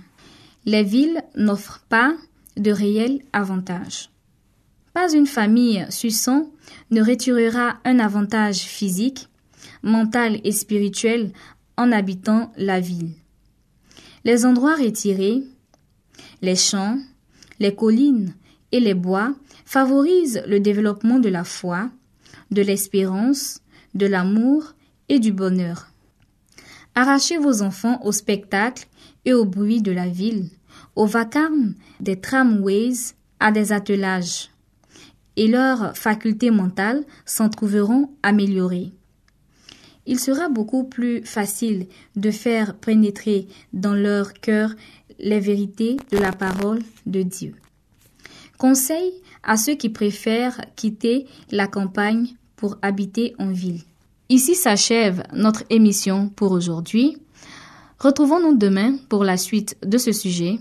Les 0.65 0.83
villes 0.83 1.23
n'offrent 1.35 1.83
pas 1.89 2.15
de 2.57 2.71
réels 2.71 3.21
avantages. 3.33 4.09
Pas 4.93 5.11
une 5.13 5.27
famille 5.27 5.85
suçant 5.89 6.49
ne 6.91 7.01
retirera 7.01 7.79
un 7.83 7.99
avantage 7.99 8.59
physique 8.59 9.27
mentale 9.83 10.39
et 10.43 10.51
spirituelle 10.51 11.31
en 11.77 11.91
habitant 11.91 12.51
la 12.57 12.79
ville. 12.79 13.13
Les 14.23 14.45
endroits 14.45 14.75
retirés, 14.75 15.43
les 16.41 16.55
champs, 16.55 16.97
les 17.59 17.75
collines 17.75 18.33
et 18.71 18.79
les 18.79 18.93
bois 18.93 19.35
favorisent 19.65 20.43
le 20.47 20.59
développement 20.59 21.19
de 21.19 21.29
la 21.29 21.43
foi, 21.43 21.89
de 22.51 22.61
l'espérance, 22.61 23.61
de 23.93 24.05
l'amour 24.05 24.73
et 25.09 25.19
du 25.19 25.31
bonheur. 25.31 25.87
Arrachez 26.93 27.37
vos 27.37 27.61
enfants 27.61 27.99
au 28.03 28.11
spectacle 28.11 28.87
et 29.25 29.33
au 29.33 29.45
bruit 29.45 29.81
de 29.81 29.91
la 29.91 30.07
ville, 30.07 30.49
au 30.95 31.05
vacarme 31.05 31.73
des 31.99 32.19
tramways, 32.19 33.13
à 33.39 33.51
des 33.51 33.73
attelages, 33.73 34.49
et 35.35 35.47
leurs 35.47 35.95
facultés 35.97 36.51
mentales 36.51 37.03
s'en 37.25 37.49
trouveront 37.49 38.11
améliorées. 38.23 38.93
il 40.07 40.19
sera 40.19 40.49
beaucoup 40.49 40.83
plus 40.83 41.25
facile 41.25 41.87
de 42.15 42.31
faire 42.31 42.75
pénétrer 42.75 43.47
dans 43.73 43.95
leur 43.95 44.33
cœur 44.33 44.73
les 45.19 45.39
vérités 45.39 45.97
de 46.11 46.17
la 46.17 46.31
parole 46.31 46.79
de 47.05 47.23
Dieu. 47.23 47.55
Conseil 48.57 49.11
à 49.45 49.57
ceux 49.57 49.75
qui 49.75 49.89
préfèrent 49.89 50.59
quitter 50.75 51.25
la 51.51 51.67
campagne 51.67 52.27
pour 52.55 52.77
habiter 52.81 53.35
en 53.39 53.51
ville. 53.51 53.81
Ici 54.29 54.55
s'achève 54.55 55.23
notre 55.33 55.63
émission 55.69 56.29
pour 56.29 56.51
aujourd'hui. 56.51 57.17
Retrouvons-nous 57.99 58.57
demain 58.57 58.97
pour 59.07 59.23
la 59.23 59.37
suite 59.37 59.77
de 59.85 59.97
ce 59.97 60.11
sujet. 60.11 60.57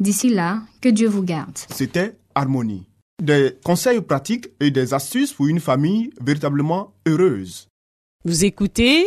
D'ici 0.00 0.30
là, 0.30 0.62
que 0.80 0.88
Dieu 0.88 1.08
vous 1.08 1.22
garde. 1.22 1.56
C'était 1.70 2.16
Harmonie. 2.34 2.86
Des 3.22 3.56
conseils 3.64 4.00
pratiques 4.00 4.48
et 4.60 4.70
des 4.70 4.94
astuces 4.94 5.32
pour 5.32 5.48
une 5.48 5.60
famille 5.60 6.10
véritablement 6.20 6.94
heureuse. 7.06 7.68
Vous 8.24 8.44
écoutez 8.44 9.06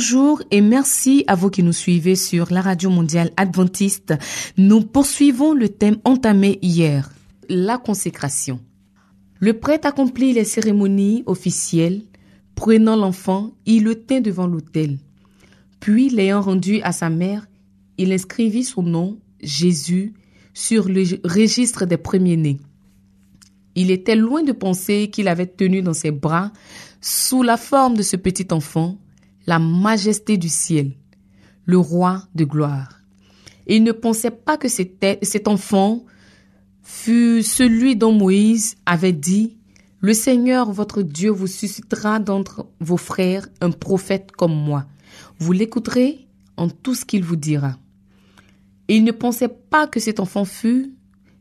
Bonjour 0.00 0.42
et 0.50 0.62
merci 0.62 1.24
à 1.26 1.34
vous 1.34 1.50
qui 1.50 1.62
nous 1.62 1.74
suivez 1.74 2.16
sur 2.16 2.50
la 2.50 2.62
radio 2.62 2.88
mondiale 2.88 3.32
adventiste. 3.36 4.14
Nous 4.56 4.80
poursuivons 4.80 5.52
le 5.52 5.68
thème 5.68 5.98
entamé 6.04 6.58
hier, 6.62 7.12
la 7.50 7.76
consécration. 7.76 8.60
Le 9.40 9.52
prêtre 9.60 9.86
accomplit 9.86 10.32
les 10.32 10.44
cérémonies 10.44 11.22
officielles, 11.26 12.00
prenant 12.54 12.96
l'enfant, 12.96 13.52
il 13.66 13.84
le 13.84 13.94
tint 13.94 14.22
devant 14.22 14.46
l'autel. 14.46 14.96
Puis, 15.80 16.08
l'ayant 16.08 16.40
rendu 16.40 16.80
à 16.80 16.92
sa 16.92 17.10
mère, 17.10 17.46
il 17.98 18.10
inscrivit 18.10 18.64
son 18.64 18.82
nom, 18.82 19.18
Jésus, 19.42 20.14
sur 20.54 20.88
le 20.88 21.04
registre 21.24 21.84
des 21.84 21.98
premiers-nés. 21.98 22.56
Il 23.74 23.90
était 23.90 24.16
loin 24.16 24.42
de 24.44 24.52
penser 24.52 25.10
qu'il 25.12 25.28
avait 25.28 25.44
tenu 25.44 25.82
dans 25.82 25.92
ses 25.92 26.10
bras, 26.10 26.52
sous 27.02 27.42
la 27.42 27.58
forme 27.58 27.98
de 27.98 28.02
ce 28.02 28.16
petit 28.16 28.46
enfant, 28.50 28.96
la 29.46 29.58
majesté 29.58 30.36
du 30.36 30.48
ciel, 30.48 30.92
le 31.64 31.78
roi 31.78 32.24
de 32.34 32.44
gloire. 32.44 33.00
Il 33.66 33.84
ne 33.84 33.92
pensait 33.92 34.30
pas 34.30 34.56
que 34.56 34.68
cet 34.68 35.48
enfant 35.48 36.04
fut 36.82 37.42
celui 37.42 37.96
dont 37.96 38.12
Moïse 38.12 38.76
avait 38.86 39.12
dit, 39.12 39.56
Le 40.00 40.14
Seigneur 40.14 40.72
votre 40.72 41.02
Dieu 41.02 41.30
vous 41.30 41.46
suscitera 41.46 42.18
d'entre 42.18 42.66
vos 42.80 42.96
frères 42.96 43.46
un 43.60 43.70
prophète 43.70 44.32
comme 44.32 44.54
moi. 44.54 44.86
Vous 45.38 45.52
l'écouterez 45.52 46.26
en 46.56 46.68
tout 46.68 46.94
ce 46.94 47.04
qu'il 47.04 47.24
vous 47.24 47.36
dira. 47.36 47.78
il 48.88 49.04
ne 49.04 49.12
pensait 49.12 49.48
pas 49.48 49.86
que 49.86 50.00
cet 50.00 50.20
enfant 50.20 50.44
fût 50.44 50.92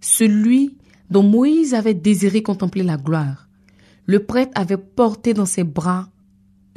celui 0.01 0.77
dont 1.09 1.23
Moïse 1.23 1.73
avait 1.73 1.93
désiré 1.93 2.43
contempler 2.43 2.83
la 2.83 2.97
gloire. 2.97 3.47
Le 4.05 4.23
prêtre 4.23 4.51
avait 4.55 4.77
porté 4.77 5.33
dans 5.33 5.45
ses 5.45 5.63
bras 5.63 6.09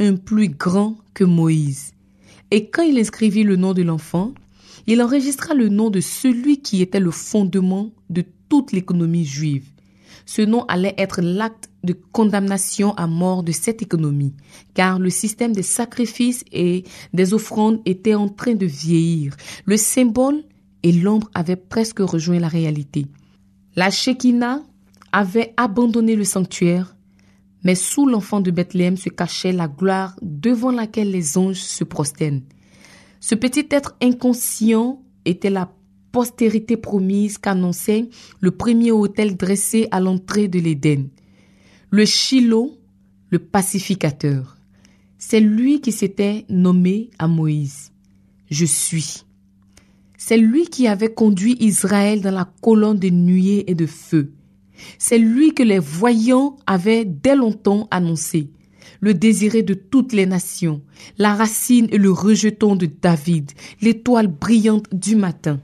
un 0.03 0.17
plus 0.17 0.49
grand 0.49 0.97
que 1.15 1.25
Moïse. 1.25 1.93
Et 2.51 2.69
quand 2.69 2.83
il 2.83 2.99
inscrivit 2.99 3.45
le 3.45 3.57
nom 3.57 3.73
de 3.73 3.83
l'enfant, 3.83 4.35
il 4.87 5.01
enregistra 5.01 5.55
le 5.55 5.69
nom 5.69 5.91
de 5.91 6.01
celui 6.01 6.61
qui 6.61 6.83
était 6.83 7.01
le 7.01 7.13
fondement 7.13 7.93
de 8.11 8.25
toute 8.49 8.73
l'économie 8.73 9.25
juive. 9.25 9.69
Ce 10.27 10.43
nom 10.43 10.65
allait 10.67 10.95
être 10.99 11.21
l'acte 11.21 11.71
de 11.85 11.95
condamnation 12.13 12.95
à 12.95 13.07
mort 13.07 13.43
de 13.43 13.53
cette 13.53 13.83
économie, 13.83 14.35
car 14.75 14.99
le 14.99 15.11
système 15.11 15.53
des 15.53 15.63
sacrifices 15.63 16.45
et 16.53 16.85
des 17.13 17.35
offrandes 17.35 17.81
était 17.87 18.15
en 18.15 18.29
train 18.29 18.55
de 18.55 18.67
vieillir. 18.67 19.37
Le 19.65 19.77
symbole 19.77 20.45
et 20.83 20.93
l'ombre 20.93 21.31
avaient 21.35 21.57
presque 21.57 22.01
rejoint 22.01 22.39
la 22.39 22.49
réalité. 22.49 23.07
La 23.77 23.91
Shekinah 23.91 24.63
avait 25.13 25.55
abandonné 25.57 26.17
le 26.17 26.25
sanctuaire 26.25 26.97
mais 27.65 27.75
sous 27.75 28.07
l'enfant 28.07 28.41
de 28.41 28.51
Bethléem 28.51 28.97
se 28.97 29.09
cachait 29.09 29.53
la 29.53 29.69
gloire 29.69 30.17
devant 30.21 30.73
laquelle 30.73 31.11
les 31.11 31.39
anges 31.39 31.61
se 31.61 31.85
prosternent. 31.85 32.43
Ce 33.21 33.35
petit 33.35 33.67
être 33.71 33.97
inconscient 34.03 35.03
était 35.25 35.51
la 35.51 35.73
postérité 36.11 36.77
promise 36.77 37.39
qu'annonçait 37.39 38.09
le 38.41 38.51
premier 38.51 38.91
autel 38.91 39.37
dressé 39.37 39.89
à 39.91 40.01
l'entrée 40.01 40.49
de 40.49 40.59
l'Éden. 40.59 41.09
Le 41.91 42.05
Shiloh, 42.05 42.79
le 43.31 43.39
pacificateur. 43.39 44.57
C'est 45.19 45.41
lui 45.41 45.81
qui 45.81 45.93
s'était 45.93 46.45
nommé 46.49 47.11
à 47.19 47.29
Moïse. 47.29 47.93
Je 48.51 48.65
suis. 48.65 49.25
C'est 50.19 50.37
lui 50.37 50.67
qui 50.67 50.87
avait 50.87 51.15
conduit 51.15 51.57
Israël 51.61 52.21
dans 52.21 52.31
la 52.31 52.53
colonne 52.61 52.99
de 52.99 53.09
nuée 53.09 53.65
et 53.71 53.75
de 53.75 53.87
feu. 53.87 54.33
C'est 54.99 55.19
lui 55.19 55.55
que 55.55 55.63
les 55.63 55.79
voyants 55.79 56.57
avaient 56.67 57.05
dès 57.05 57.37
longtemps 57.37 57.89
annoncé, 57.91 58.51
le 59.01 59.15
désiré 59.15 59.63
de 59.63 59.75
toutes 59.75 60.13
les 60.13 60.27
nations, 60.27 60.83
la 61.19 61.35
racine 61.35 61.89
et 61.91 61.99
le 61.99 62.11
rejeton 62.11 62.77
de 62.77 62.87
David, 62.87 63.53
l'étoile 63.81 64.29
brillante 64.29 64.87
du 64.93 65.17
matin. 65.17 65.61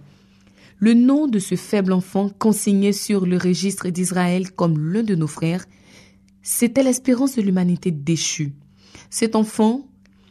Le 0.78 0.94
nom 0.94 1.26
de 1.26 1.38
ce 1.38 1.56
faible 1.56 1.92
enfant 1.92 2.28
consigné 2.28 2.92
sur 2.92 3.26
le 3.26 3.36
registre 3.36 3.88
d'Israël 3.88 4.52
comme 4.52 4.92
l'un 4.92 5.02
de 5.02 5.14
nos 5.14 5.26
frères, 5.26 5.64
c'était 6.42 6.82
l'espérance 6.84 7.36
de 7.36 7.42
l'humanité 7.42 7.90
déchue. 7.90 8.54
Cet 9.10 9.34
enfant, 9.34 9.88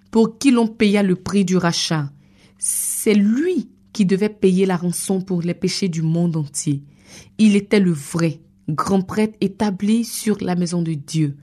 pour 0.09 0.37
qui 0.37 0.51
l'on 0.51 0.67
paya 0.67 1.03
le 1.03 1.15
prix 1.15 1.45
du 1.45 1.57
rachat, 1.57 2.11
c'est 2.57 3.13
lui 3.13 3.69
qui 3.93 4.05
devait 4.05 4.29
payer 4.29 4.65
la 4.65 4.77
rançon 4.77 5.21
pour 5.21 5.41
les 5.41 5.53
péchés 5.53 5.89
du 5.89 6.01
monde 6.01 6.37
entier. 6.37 6.83
Il 7.37 7.55
était 7.55 7.79
le 7.79 7.91
vrai, 7.91 8.39
grand 8.69 9.01
prêtre 9.01 9.37
établi 9.41 10.03
sur 10.03 10.37
la 10.41 10.55
maison 10.55 10.81
de 10.81 10.93
Dieu, 10.93 11.35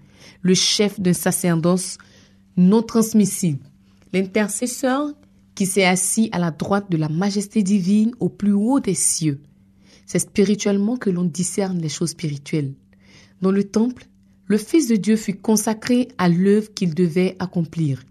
le 0.42 0.54
chef 0.54 1.00
d'un 1.00 1.12
sacerdoce 1.12 1.98
non 2.56 2.82
transmissible, 2.82 3.64
l'intercesseur 4.12 5.12
qui 5.54 5.66
s'est 5.66 5.84
assis 5.84 6.28
à 6.32 6.38
la 6.38 6.50
droite 6.50 6.90
de 6.90 6.96
la 6.96 7.08
majesté 7.08 7.62
divine 7.62 8.12
au 8.20 8.28
plus 8.28 8.52
haut 8.52 8.80
des 8.80 8.94
cieux. 8.94 9.40
C'est 10.06 10.18
spirituellement 10.18 10.96
que 10.96 11.10
l'on 11.10 11.24
discerne 11.24 11.80
les 11.80 11.88
choses 11.88 12.10
spirituelles. 12.10 12.74
Dans 13.40 13.52
le 13.52 13.64
temple, 13.64 14.06
le 14.46 14.58
Fils 14.58 14.88
de 14.88 14.96
Dieu 14.96 15.16
fut 15.16 15.36
consacré 15.36 16.08
à 16.18 16.28
l'œuvre 16.28 16.72
qu'il 16.74 16.94
devait 16.94 17.36
accomplir. 17.38 18.02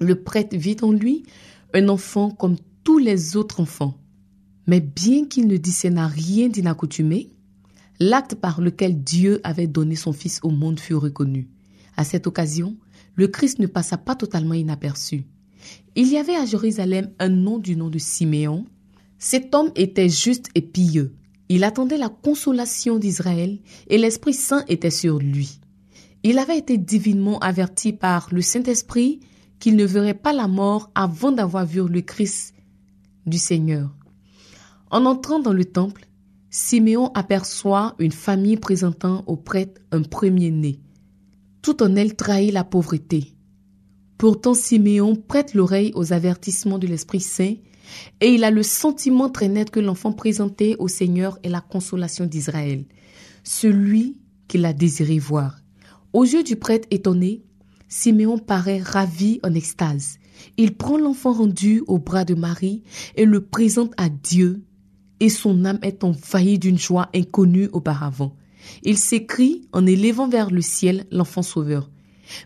Le 0.00 0.16
prêtre 0.16 0.56
vit 0.56 0.76
en 0.82 0.92
lui 0.92 1.24
un 1.72 1.88
enfant 1.88 2.30
comme 2.30 2.56
tous 2.82 2.98
les 2.98 3.36
autres 3.36 3.60
enfants. 3.60 3.96
Mais 4.66 4.80
bien 4.80 5.26
qu'il 5.26 5.46
ne 5.46 5.56
discerna 5.56 6.06
rien 6.06 6.48
d'inaccoutumé, 6.48 7.30
l'acte 8.00 8.34
par 8.34 8.60
lequel 8.60 9.02
Dieu 9.02 9.40
avait 9.44 9.66
donné 9.66 9.96
son 9.96 10.12
Fils 10.12 10.40
au 10.42 10.50
monde 10.50 10.80
fut 10.80 10.94
reconnu. 10.94 11.48
À 11.96 12.04
cette 12.04 12.26
occasion, 12.26 12.76
le 13.14 13.28
Christ 13.28 13.58
ne 13.58 13.66
passa 13.66 13.96
pas 13.96 14.16
totalement 14.16 14.54
inaperçu. 14.54 15.24
Il 15.94 16.08
y 16.08 16.18
avait 16.18 16.36
à 16.36 16.44
Jérusalem 16.44 17.10
un 17.18 17.28
nom 17.28 17.58
du 17.58 17.76
nom 17.76 17.88
de 17.88 17.98
Siméon. 17.98 18.66
Cet 19.18 19.54
homme 19.54 19.70
était 19.76 20.08
juste 20.08 20.48
et 20.54 20.62
pieux. 20.62 21.14
Il 21.48 21.62
attendait 21.62 21.98
la 21.98 22.08
consolation 22.08 22.98
d'Israël 22.98 23.58
et 23.88 23.98
l'Esprit 23.98 24.34
Saint 24.34 24.64
était 24.68 24.90
sur 24.90 25.18
lui. 25.18 25.60
Il 26.22 26.38
avait 26.38 26.58
été 26.58 26.78
divinement 26.78 27.38
averti 27.38 27.92
par 27.92 28.28
le 28.32 28.40
Saint-Esprit 28.40 29.20
qu'il 29.60 29.76
ne 29.76 29.84
verrait 29.84 30.14
pas 30.14 30.32
la 30.32 30.48
mort 30.48 30.90
avant 30.94 31.32
d'avoir 31.32 31.66
vu 31.66 31.86
le 31.86 32.00
Christ 32.00 32.54
du 33.26 33.38
Seigneur. 33.38 33.94
En 34.90 35.04
entrant 35.06 35.38
dans 35.38 35.52
le 35.52 35.64
temple, 35.64 36.06
Siméon 36.56 37.10
aperçoit 37.14 37.96
une 37.98 38.12
famille 38.12 38.56
présentant 38.56 39.24
au 39.26 39.34
prêtre 39.34 39.80
un 39.90 40.02
premier-né. 40.02 40.78
Tout 41.62 41.82
en 41.82 41.96
elle 41.96 42.14
trahit 42.14 42.52
la 42.52 42.62
pauvreté. 42.62 43.34
Pourtant, 44.18 44.54
Siméon 44.54 45.16
prête 45.16 45.54
l'oreille 45.54 45.90
aux 45.96 46.12
avertissements 46.12 46.78
de 46.78 46.86
l'Esprit 46.86 47.18
Saint 47.18 47.56
et 48.20 48.28
il 48.28 48.44
a 48.44 48.52
le 48.52 48.62
sentiment 48.62 49.30
très 49.30 49.48
net 49.48 49.70
que 49.70 49.80
l'enfant 49.80 50.12
présenté 50.12 50.76
au 50.78 50.86
Seigneur 50.86 51.40
est 51.42 51.48
la 51.48 51.60
consolation 51.60 52.24
d'Israël, 52.24 52.84
celui 53.42 54.20
qu'il 54.46 54.64
a 54.64 54.72
désiré 54.72 55.18
voir. 55.18 55.58
Aux 56.12 56.22
yeux 56.22 56.44
du 56.44 56.54
prêtre 56.54 56.86
étonné, 56.92 57.42
Siméon 57.88 58.38
paraît 58.38 58.80
ravi 58.80 59.40
en 59.42 59.54
extase. 59.54 60.18
Il 60.56 60.76
prend 60.76 60.98
l'enfant 60.98 61.32
rendu 61.32 61.82
au 61.88 61.98
bras 61.98 62.24
de 62.24 62.36
Marie 62.36 62.84
et 63.16 63.24
le 63.24 63.40
présente 63.40 63.92
à 63.96 64.08
Dieu, 64.08 64.62
et 65.20 65.28
son 65.28 65.64
âme 65.64 65.78
est 65.82 66.04
envahie 66.04 66.58
d'une 66.58 66.78
joie 66.78 67.08
inconnue 67.14 67.68
auparavant. 67.72 68.36
Il 68.82 68.98
s'écrie 68.98 69.62
en 69.72 69.86
élevant 69.86 70.28
vers 70.28 70.50
le 70.50 70.62
ciel 70.62 71.06
l'enfant 71.10 71.42
sauveur. 71.42 71.90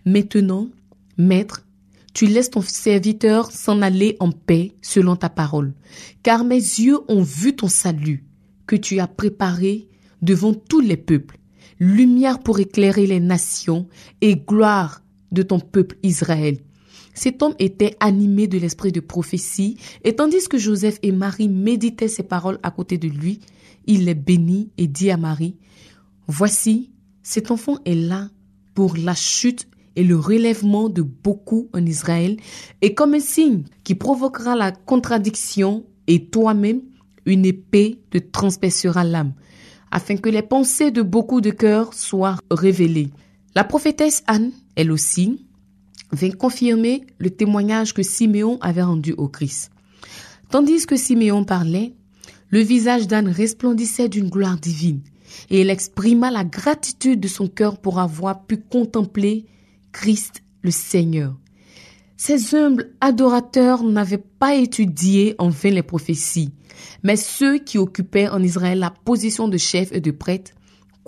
Maintenant, 0.04 0.68
Maître, 1.16 1.64
tu 2.14 2.26
laisses 2.26 2.50
ton 2.50 2.62
serviteur 2.62 3.52
s'en 3.52 3.82
aller 3.82 4.16
en 4.18 4.32
paix 4.32 4.72
selon 4.82 5.16
ta 5.16 5.28
parole, 5.28 5.74
car 6.22 6.44
mes 6.44 6.56
yeux 6.56 6.98
ont 7.08 7.22
vu 7.22 7.54
ton 7.54 7.68
salut, 7.68 8.24
que 8.66 8.76
tu 8.76 8.98
as 8.98 9.06
préparé 9.06 9.88
devant 10.22 10.54
tous 10.54 10.80
les 10.80 10.96
peuples, 10.96 11.38
lumière 11.78 12.40
pour 12.40 12.58
éclairer 12.58 13.06
les 13.06 13.20
nations 13.20 13.88
et 14.20 14.36
gloire 14.36 15.02
de 15.30 15.42
ton 15.42 15.60
peuple 15.60 15.96
Israël. 16.02 16.58
Cet 17.18 17.42
homme 17.42 17.56
était 17.58 17.96
animé 17.98 18.46
de 18.46 18.58
l'esprit 18.58 18.92
de 18.92 19.00
prophétie, 19.00 19.76
et 20.04 20.14
tandis 20.14 20.46
que 20.48 20.56
Joseph 20.56 21.00
et 21.02 21.10
Marie 21.10 21.48
méditaient 21.48 22.06
ces 22.06 22.22
paroles 22.22 22.60
à 22.62 22.70
côté 22.70 22.96
de 22.96 23.08
lui, 23.08 23.40
il 23.88 24.04
les 24.04 24.14
bénit 24.14 24.70
et 24.78 24.86
dit 24.86 25.10
à 25.10 25.16
Marie, 25.16 25.56
Voici, 26.28 26.92
cet 27.24 27.50
enfant 27.50 27.78
est 27.84 27.96
là 27.96 28.28
pour 28.72 28.96
la 28.96 29.16
chute 29.16 29.66
et 29.96 30.04
le 30.04 30.16
relèvement 30.16 30.88
de 30.88 31.02
beaucoup 31.02 31.68
en 31.74 31.84
Israël, 31.84 32.36
et 32.82 32.94
comme 32.94 33.14
un 33.14 33.20
signe 33.20 33.64
qui 33.82 33.96
provoquera 33.96 34.54
la 34.54 34.70
contradiction, 34.70 35.86
et 36.06 36.26
toi-même, 36.26 36.82
une 37.26 37.44
épée 37.44 38.00
te 38.10 38.18
transpercera 38.18 39.02
l'âme, 39.02 39.34
afin 39.90 40.18
que 40.18 40.28
les 40.28 40.42
pensées 40.42 40.92
de 40.92 41.02
beaucoup 41.02 41.40
de 41.40 41.50
cœurs 41.50 41.94
soient 41.94 42.36
révélées. 42.48 43.10
La 43.56 43.64
prophétesse 43.64 44.22
Anne, 44.28 44.52
elle 44.76 44.92
aussi, 44.92 45.47
vint 46.12 46.30
confirmer 46.30 47.04
le 47.18 47.30
témoignage 47.30 47.94
que 47.94 48.02
Siméon 48.02 48.58
avait 48.60 48.82
rendu 48.82 49.12
au 49.12 49.28
Christ. 49.28 49.70
Tandis 50.50 50.86
que 50.86 50.96
Siméon 50.96 51.44
parlait, 51.44 51.92
le 52.50 52.60
visage 52.60 53.06
d'Anne 53.06 53.28
resplendissait 53.28 54.08
d'une 54.08 54.30
gloire 54.30 54.56
divine, 54.56 55.02
et 55.50 55.60
elle 55.60 55.70
exprima 55.70 56.30
la 56.30 56.44
gratitude 56.44 57.20
de 57.20 57.28
son 57.28 57.48
cœur 57.48 57.78
pour 57.78 57.98
avoir 57.98 58.46
pu 58.46 58.56
contempler 58.56 59.46
Christ 59.92 60.42
le 60.62 60.70
Seigneur. 60.70 61.36
Ces 62.16 62.54
humbles 62.54 62.90
adorateurs 63.00 63.84
n'avaient 63.84 64.18
pas 64.18 64.56
étudié 64.56 65.34
en 65.38 65.50
vain 65.50 65.70
les 65.70 65.82
prophéties, 65.82 66.50
mais 67.02 67.16
ceux 67.16 67.58
qui 67.58 67.78
occupaient 67.78 68.28
en 68.28 68.42
Israël 68.42 68.78
la 68.78 68.90
position 68.90 69.46
de 69.46 69.56
chef 69.56 69.92
et 69.92 70.00
de 70.00 70.10
prêtre, 70.10 70.52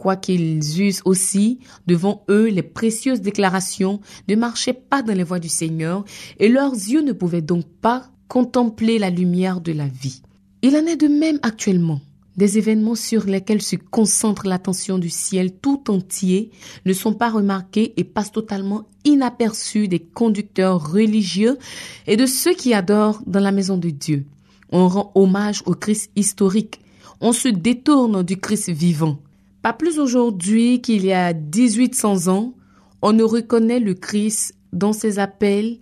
quoiqu'ils 0.01 0.81
eussent 0.81 1.03
aussi 1.05 1.59
devant 1.87 2.25
eux 2.31 2.47
les 2.47 2.63
précieuses 2.63 3.21
déclarations, 3.21 4.01
ne 4.29 4.35
marchaient 4.35 4.73
pas 4.73 5.03
dans 5.03 5.13
les 5.13 5.25
voies 5.25 5.41
du 5.41 5.51
Seigneur, 5.51 6.07
et 6.39 6.49
leurs 6.49 6.73
yeux 6.73 7.03
ne 7.03 7.13
pouvaient 7.13 7.43
donc 7.43 7.67
pas 7.83 8.09
contempler 8.27 8.99
la 8.99 9.11
lumière 9.11 9.61
de 9.61 9.73
la 9.73 9.89
vie. 9.89 10.23
Il 10.63 10.75
en 10.75 10.87
est 10.87 10.97
de 10.97 11.07
même 11.07 11.39
actuellement. 11.43 12.01
Des 12.39 12.57
événements 12.57 12.95
sur 12.95 13.27
lesquels 13.27 13.61
se 13.61 13.77
concentre 13.77 14.47
l'attention 14.47 14.97
du 14.97 15.11
ciel 15.11 15.53
tout 15.53 15.91
entier 15.91 16.51
ne 16.87 16.95
sont 16.95 17.13
pas 17.13 17.29
remarqués 17.29 17.93
et 17.99 18.05
passent 18.05 18.33
totalement 18.33 18.87
inaperçus 19.05 19.89
des 19.89 19.99
conducteurs 19.99 20.93
religieux 20.93 21.59
et 22.07 22.17
de 22.17 22.25
ceux 22.25 22.55
qui 22.55 22.73
adorent 22.73 23.21
dans 23.27 23.41
la 23.41 23.53
maison 23.53 23.77
de 23.77 23.91
Dieu. 23.91 24.25
On 24.73 24.89
rend 24.89 25.13
hommage 25.15 25.63
au 25.67 25.75
Christ 25.75 26.11
historique. 26.17 26.81
On 27.21 27.33
se 27.33 27.49
détourne 27.49 28.23
du 28.23 28.39
Christ 28.39 28.71
vivant. 28.71 29.19
Pas 29.63 29.75
plus 29.75 29.99
aujourd'hui 29.99 30.81
qu'il 30.81 31.05
y 31.05 31.13
a 31.13 31.35
1800 31.35 32.29
ans, 32.29 32.55
on 33.03 33.13
ne 33.13 33.23
reconnaît 33.23 33.81
le 33.81 33.93
Christ 33.93 34.55
dans 34.73 34.95
ses 34.95 35.19
appels 35.19 35.79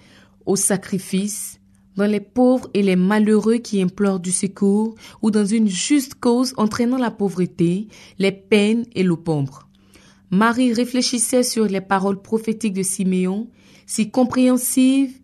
au 0.46 0.56
sacrifice, 0.56 1.60
dans 1.96 2.06
les 2.06 2.20
pauvres 2.20 2.68
et 2.74 2.82
les 2.82 2.96
malheureux 2.96 3.58
qui 3.58 3.80
implorent 3.80 4.18
du 4.18 4.32
secours, 4.32 4.96
ou 5.22 5.30
dans 5.30 5.44
une 5.44 5.68
juste 5.68 6.16
cause 6.16 6.54
entraînant 6.56 6.98
la 6.98 7.12
pauvreté, 7.12 7.86
les 8.18 8.32
peines 8.32 8.84
et 8.94 9.04
l'opombre. 9.04 9.68
Marie 10.30 10.72
réfléchissait 10.72 11.44
sur 11.44 11.66
les 11.66 11.80
paroles 11.80 12.20
prophétiques 12.20 12.74
de 12.74 12.82
Siméon, 12.82 13.48
si 13.86 14.10
compréhensives 14.10 15.20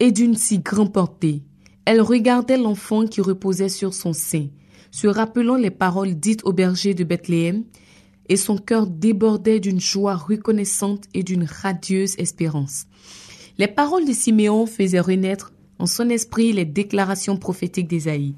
et 0.00 0.10
d'une 0.10 0.34
si 0.34 0.58
grande 0.58 0.92
portée. 0.92 1.42
Elle 1.84 2.00
regardait 2.00 2.58
l'enfant 2.58 3.06
qui 3.06 3.20
reposait 3.20 3.68
sur 3.68 3.94
son 3.94 4.12
sein, 4.12 4.48
se 4.90 5.06
rappelant 5.06 5.56
les 5.56 5.70
paroles 5.70 6.14
dites 6.14 6.44
au 6.44 6.52
berger 6.52 6.94
de 6.94 7.04
Bethléem, 7.04 7.64
et 8.32 8.36
son 8.38 8.56
cœur 8.56 8.86
débordait 8.86 9.60
d'une 9.60 9.78
joie 9.78 10.16
reconnaissante 10.16 11.04
et 11.12 11.22
d'une 11.22 11.44
radieuse 11.44 12.14
espérance. 12.16 12.86
Les 13.58 13.68
paroles 13.68 14.06
de 14.06 14.12
Siméon 14.14 14.64
faisaient 14.64 15.00
renaître 15.00 15.52
en 15.78 15.84
son 15.84 16.08
esprit 16.08 16.54
les 16.54 16.64
déclarations 16.64 17.36
prophétiques 17.36 17.88
d'Isaïe. 17.88 18.34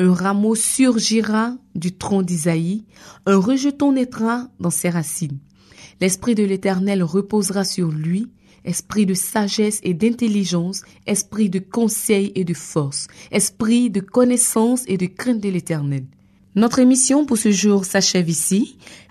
Un 0.00 0.12
rameau 0.12 0.56
surgira 0.56 1.54
du 1.76 1.92
tronc 1.92 2.22
d'Isaïe, 2.22 2.82
un 3.24 3.36
rejeton 3.36 3.92
naîtra 3.92 4.48
dans 4.58 4.70
ses 4.70 4.90
racines. 4.90 5.38
L'esprit 6.00 6.34
de 6.34 6.42
l'Éternel 6.42 7.04
reposera 7.04 7.64
sur 7.64 7.92
lui, 7.92 8.26
esprit 8.64 9.06
de 9.06 9.14
sagesse 9.14 9.78
et 9.84 9.94
d'intelligence, 9.94 10.82
esprit 11.06 11.50
de 11.50 11.60
conseil 11.60 12.32
et 12.34 12.42
de 12.42 12.54
force, 12.54 13.06
esprit 13.30 13.90
de 13.90 14.00
connaissance 14.00 14.82
et 14.88 14.96
de 14.96 15.06
crainte 15.06 15.40
de 15.40 15.50
l'Éternel. 15.50 16.04
Notre 16.56 16.80
émission 16.80 17.26
pour 17.26 17.38
ce 17.38 17.52
jour 17.52 17.84
s'achève 17.84 18.28
ici. 18.28 18.76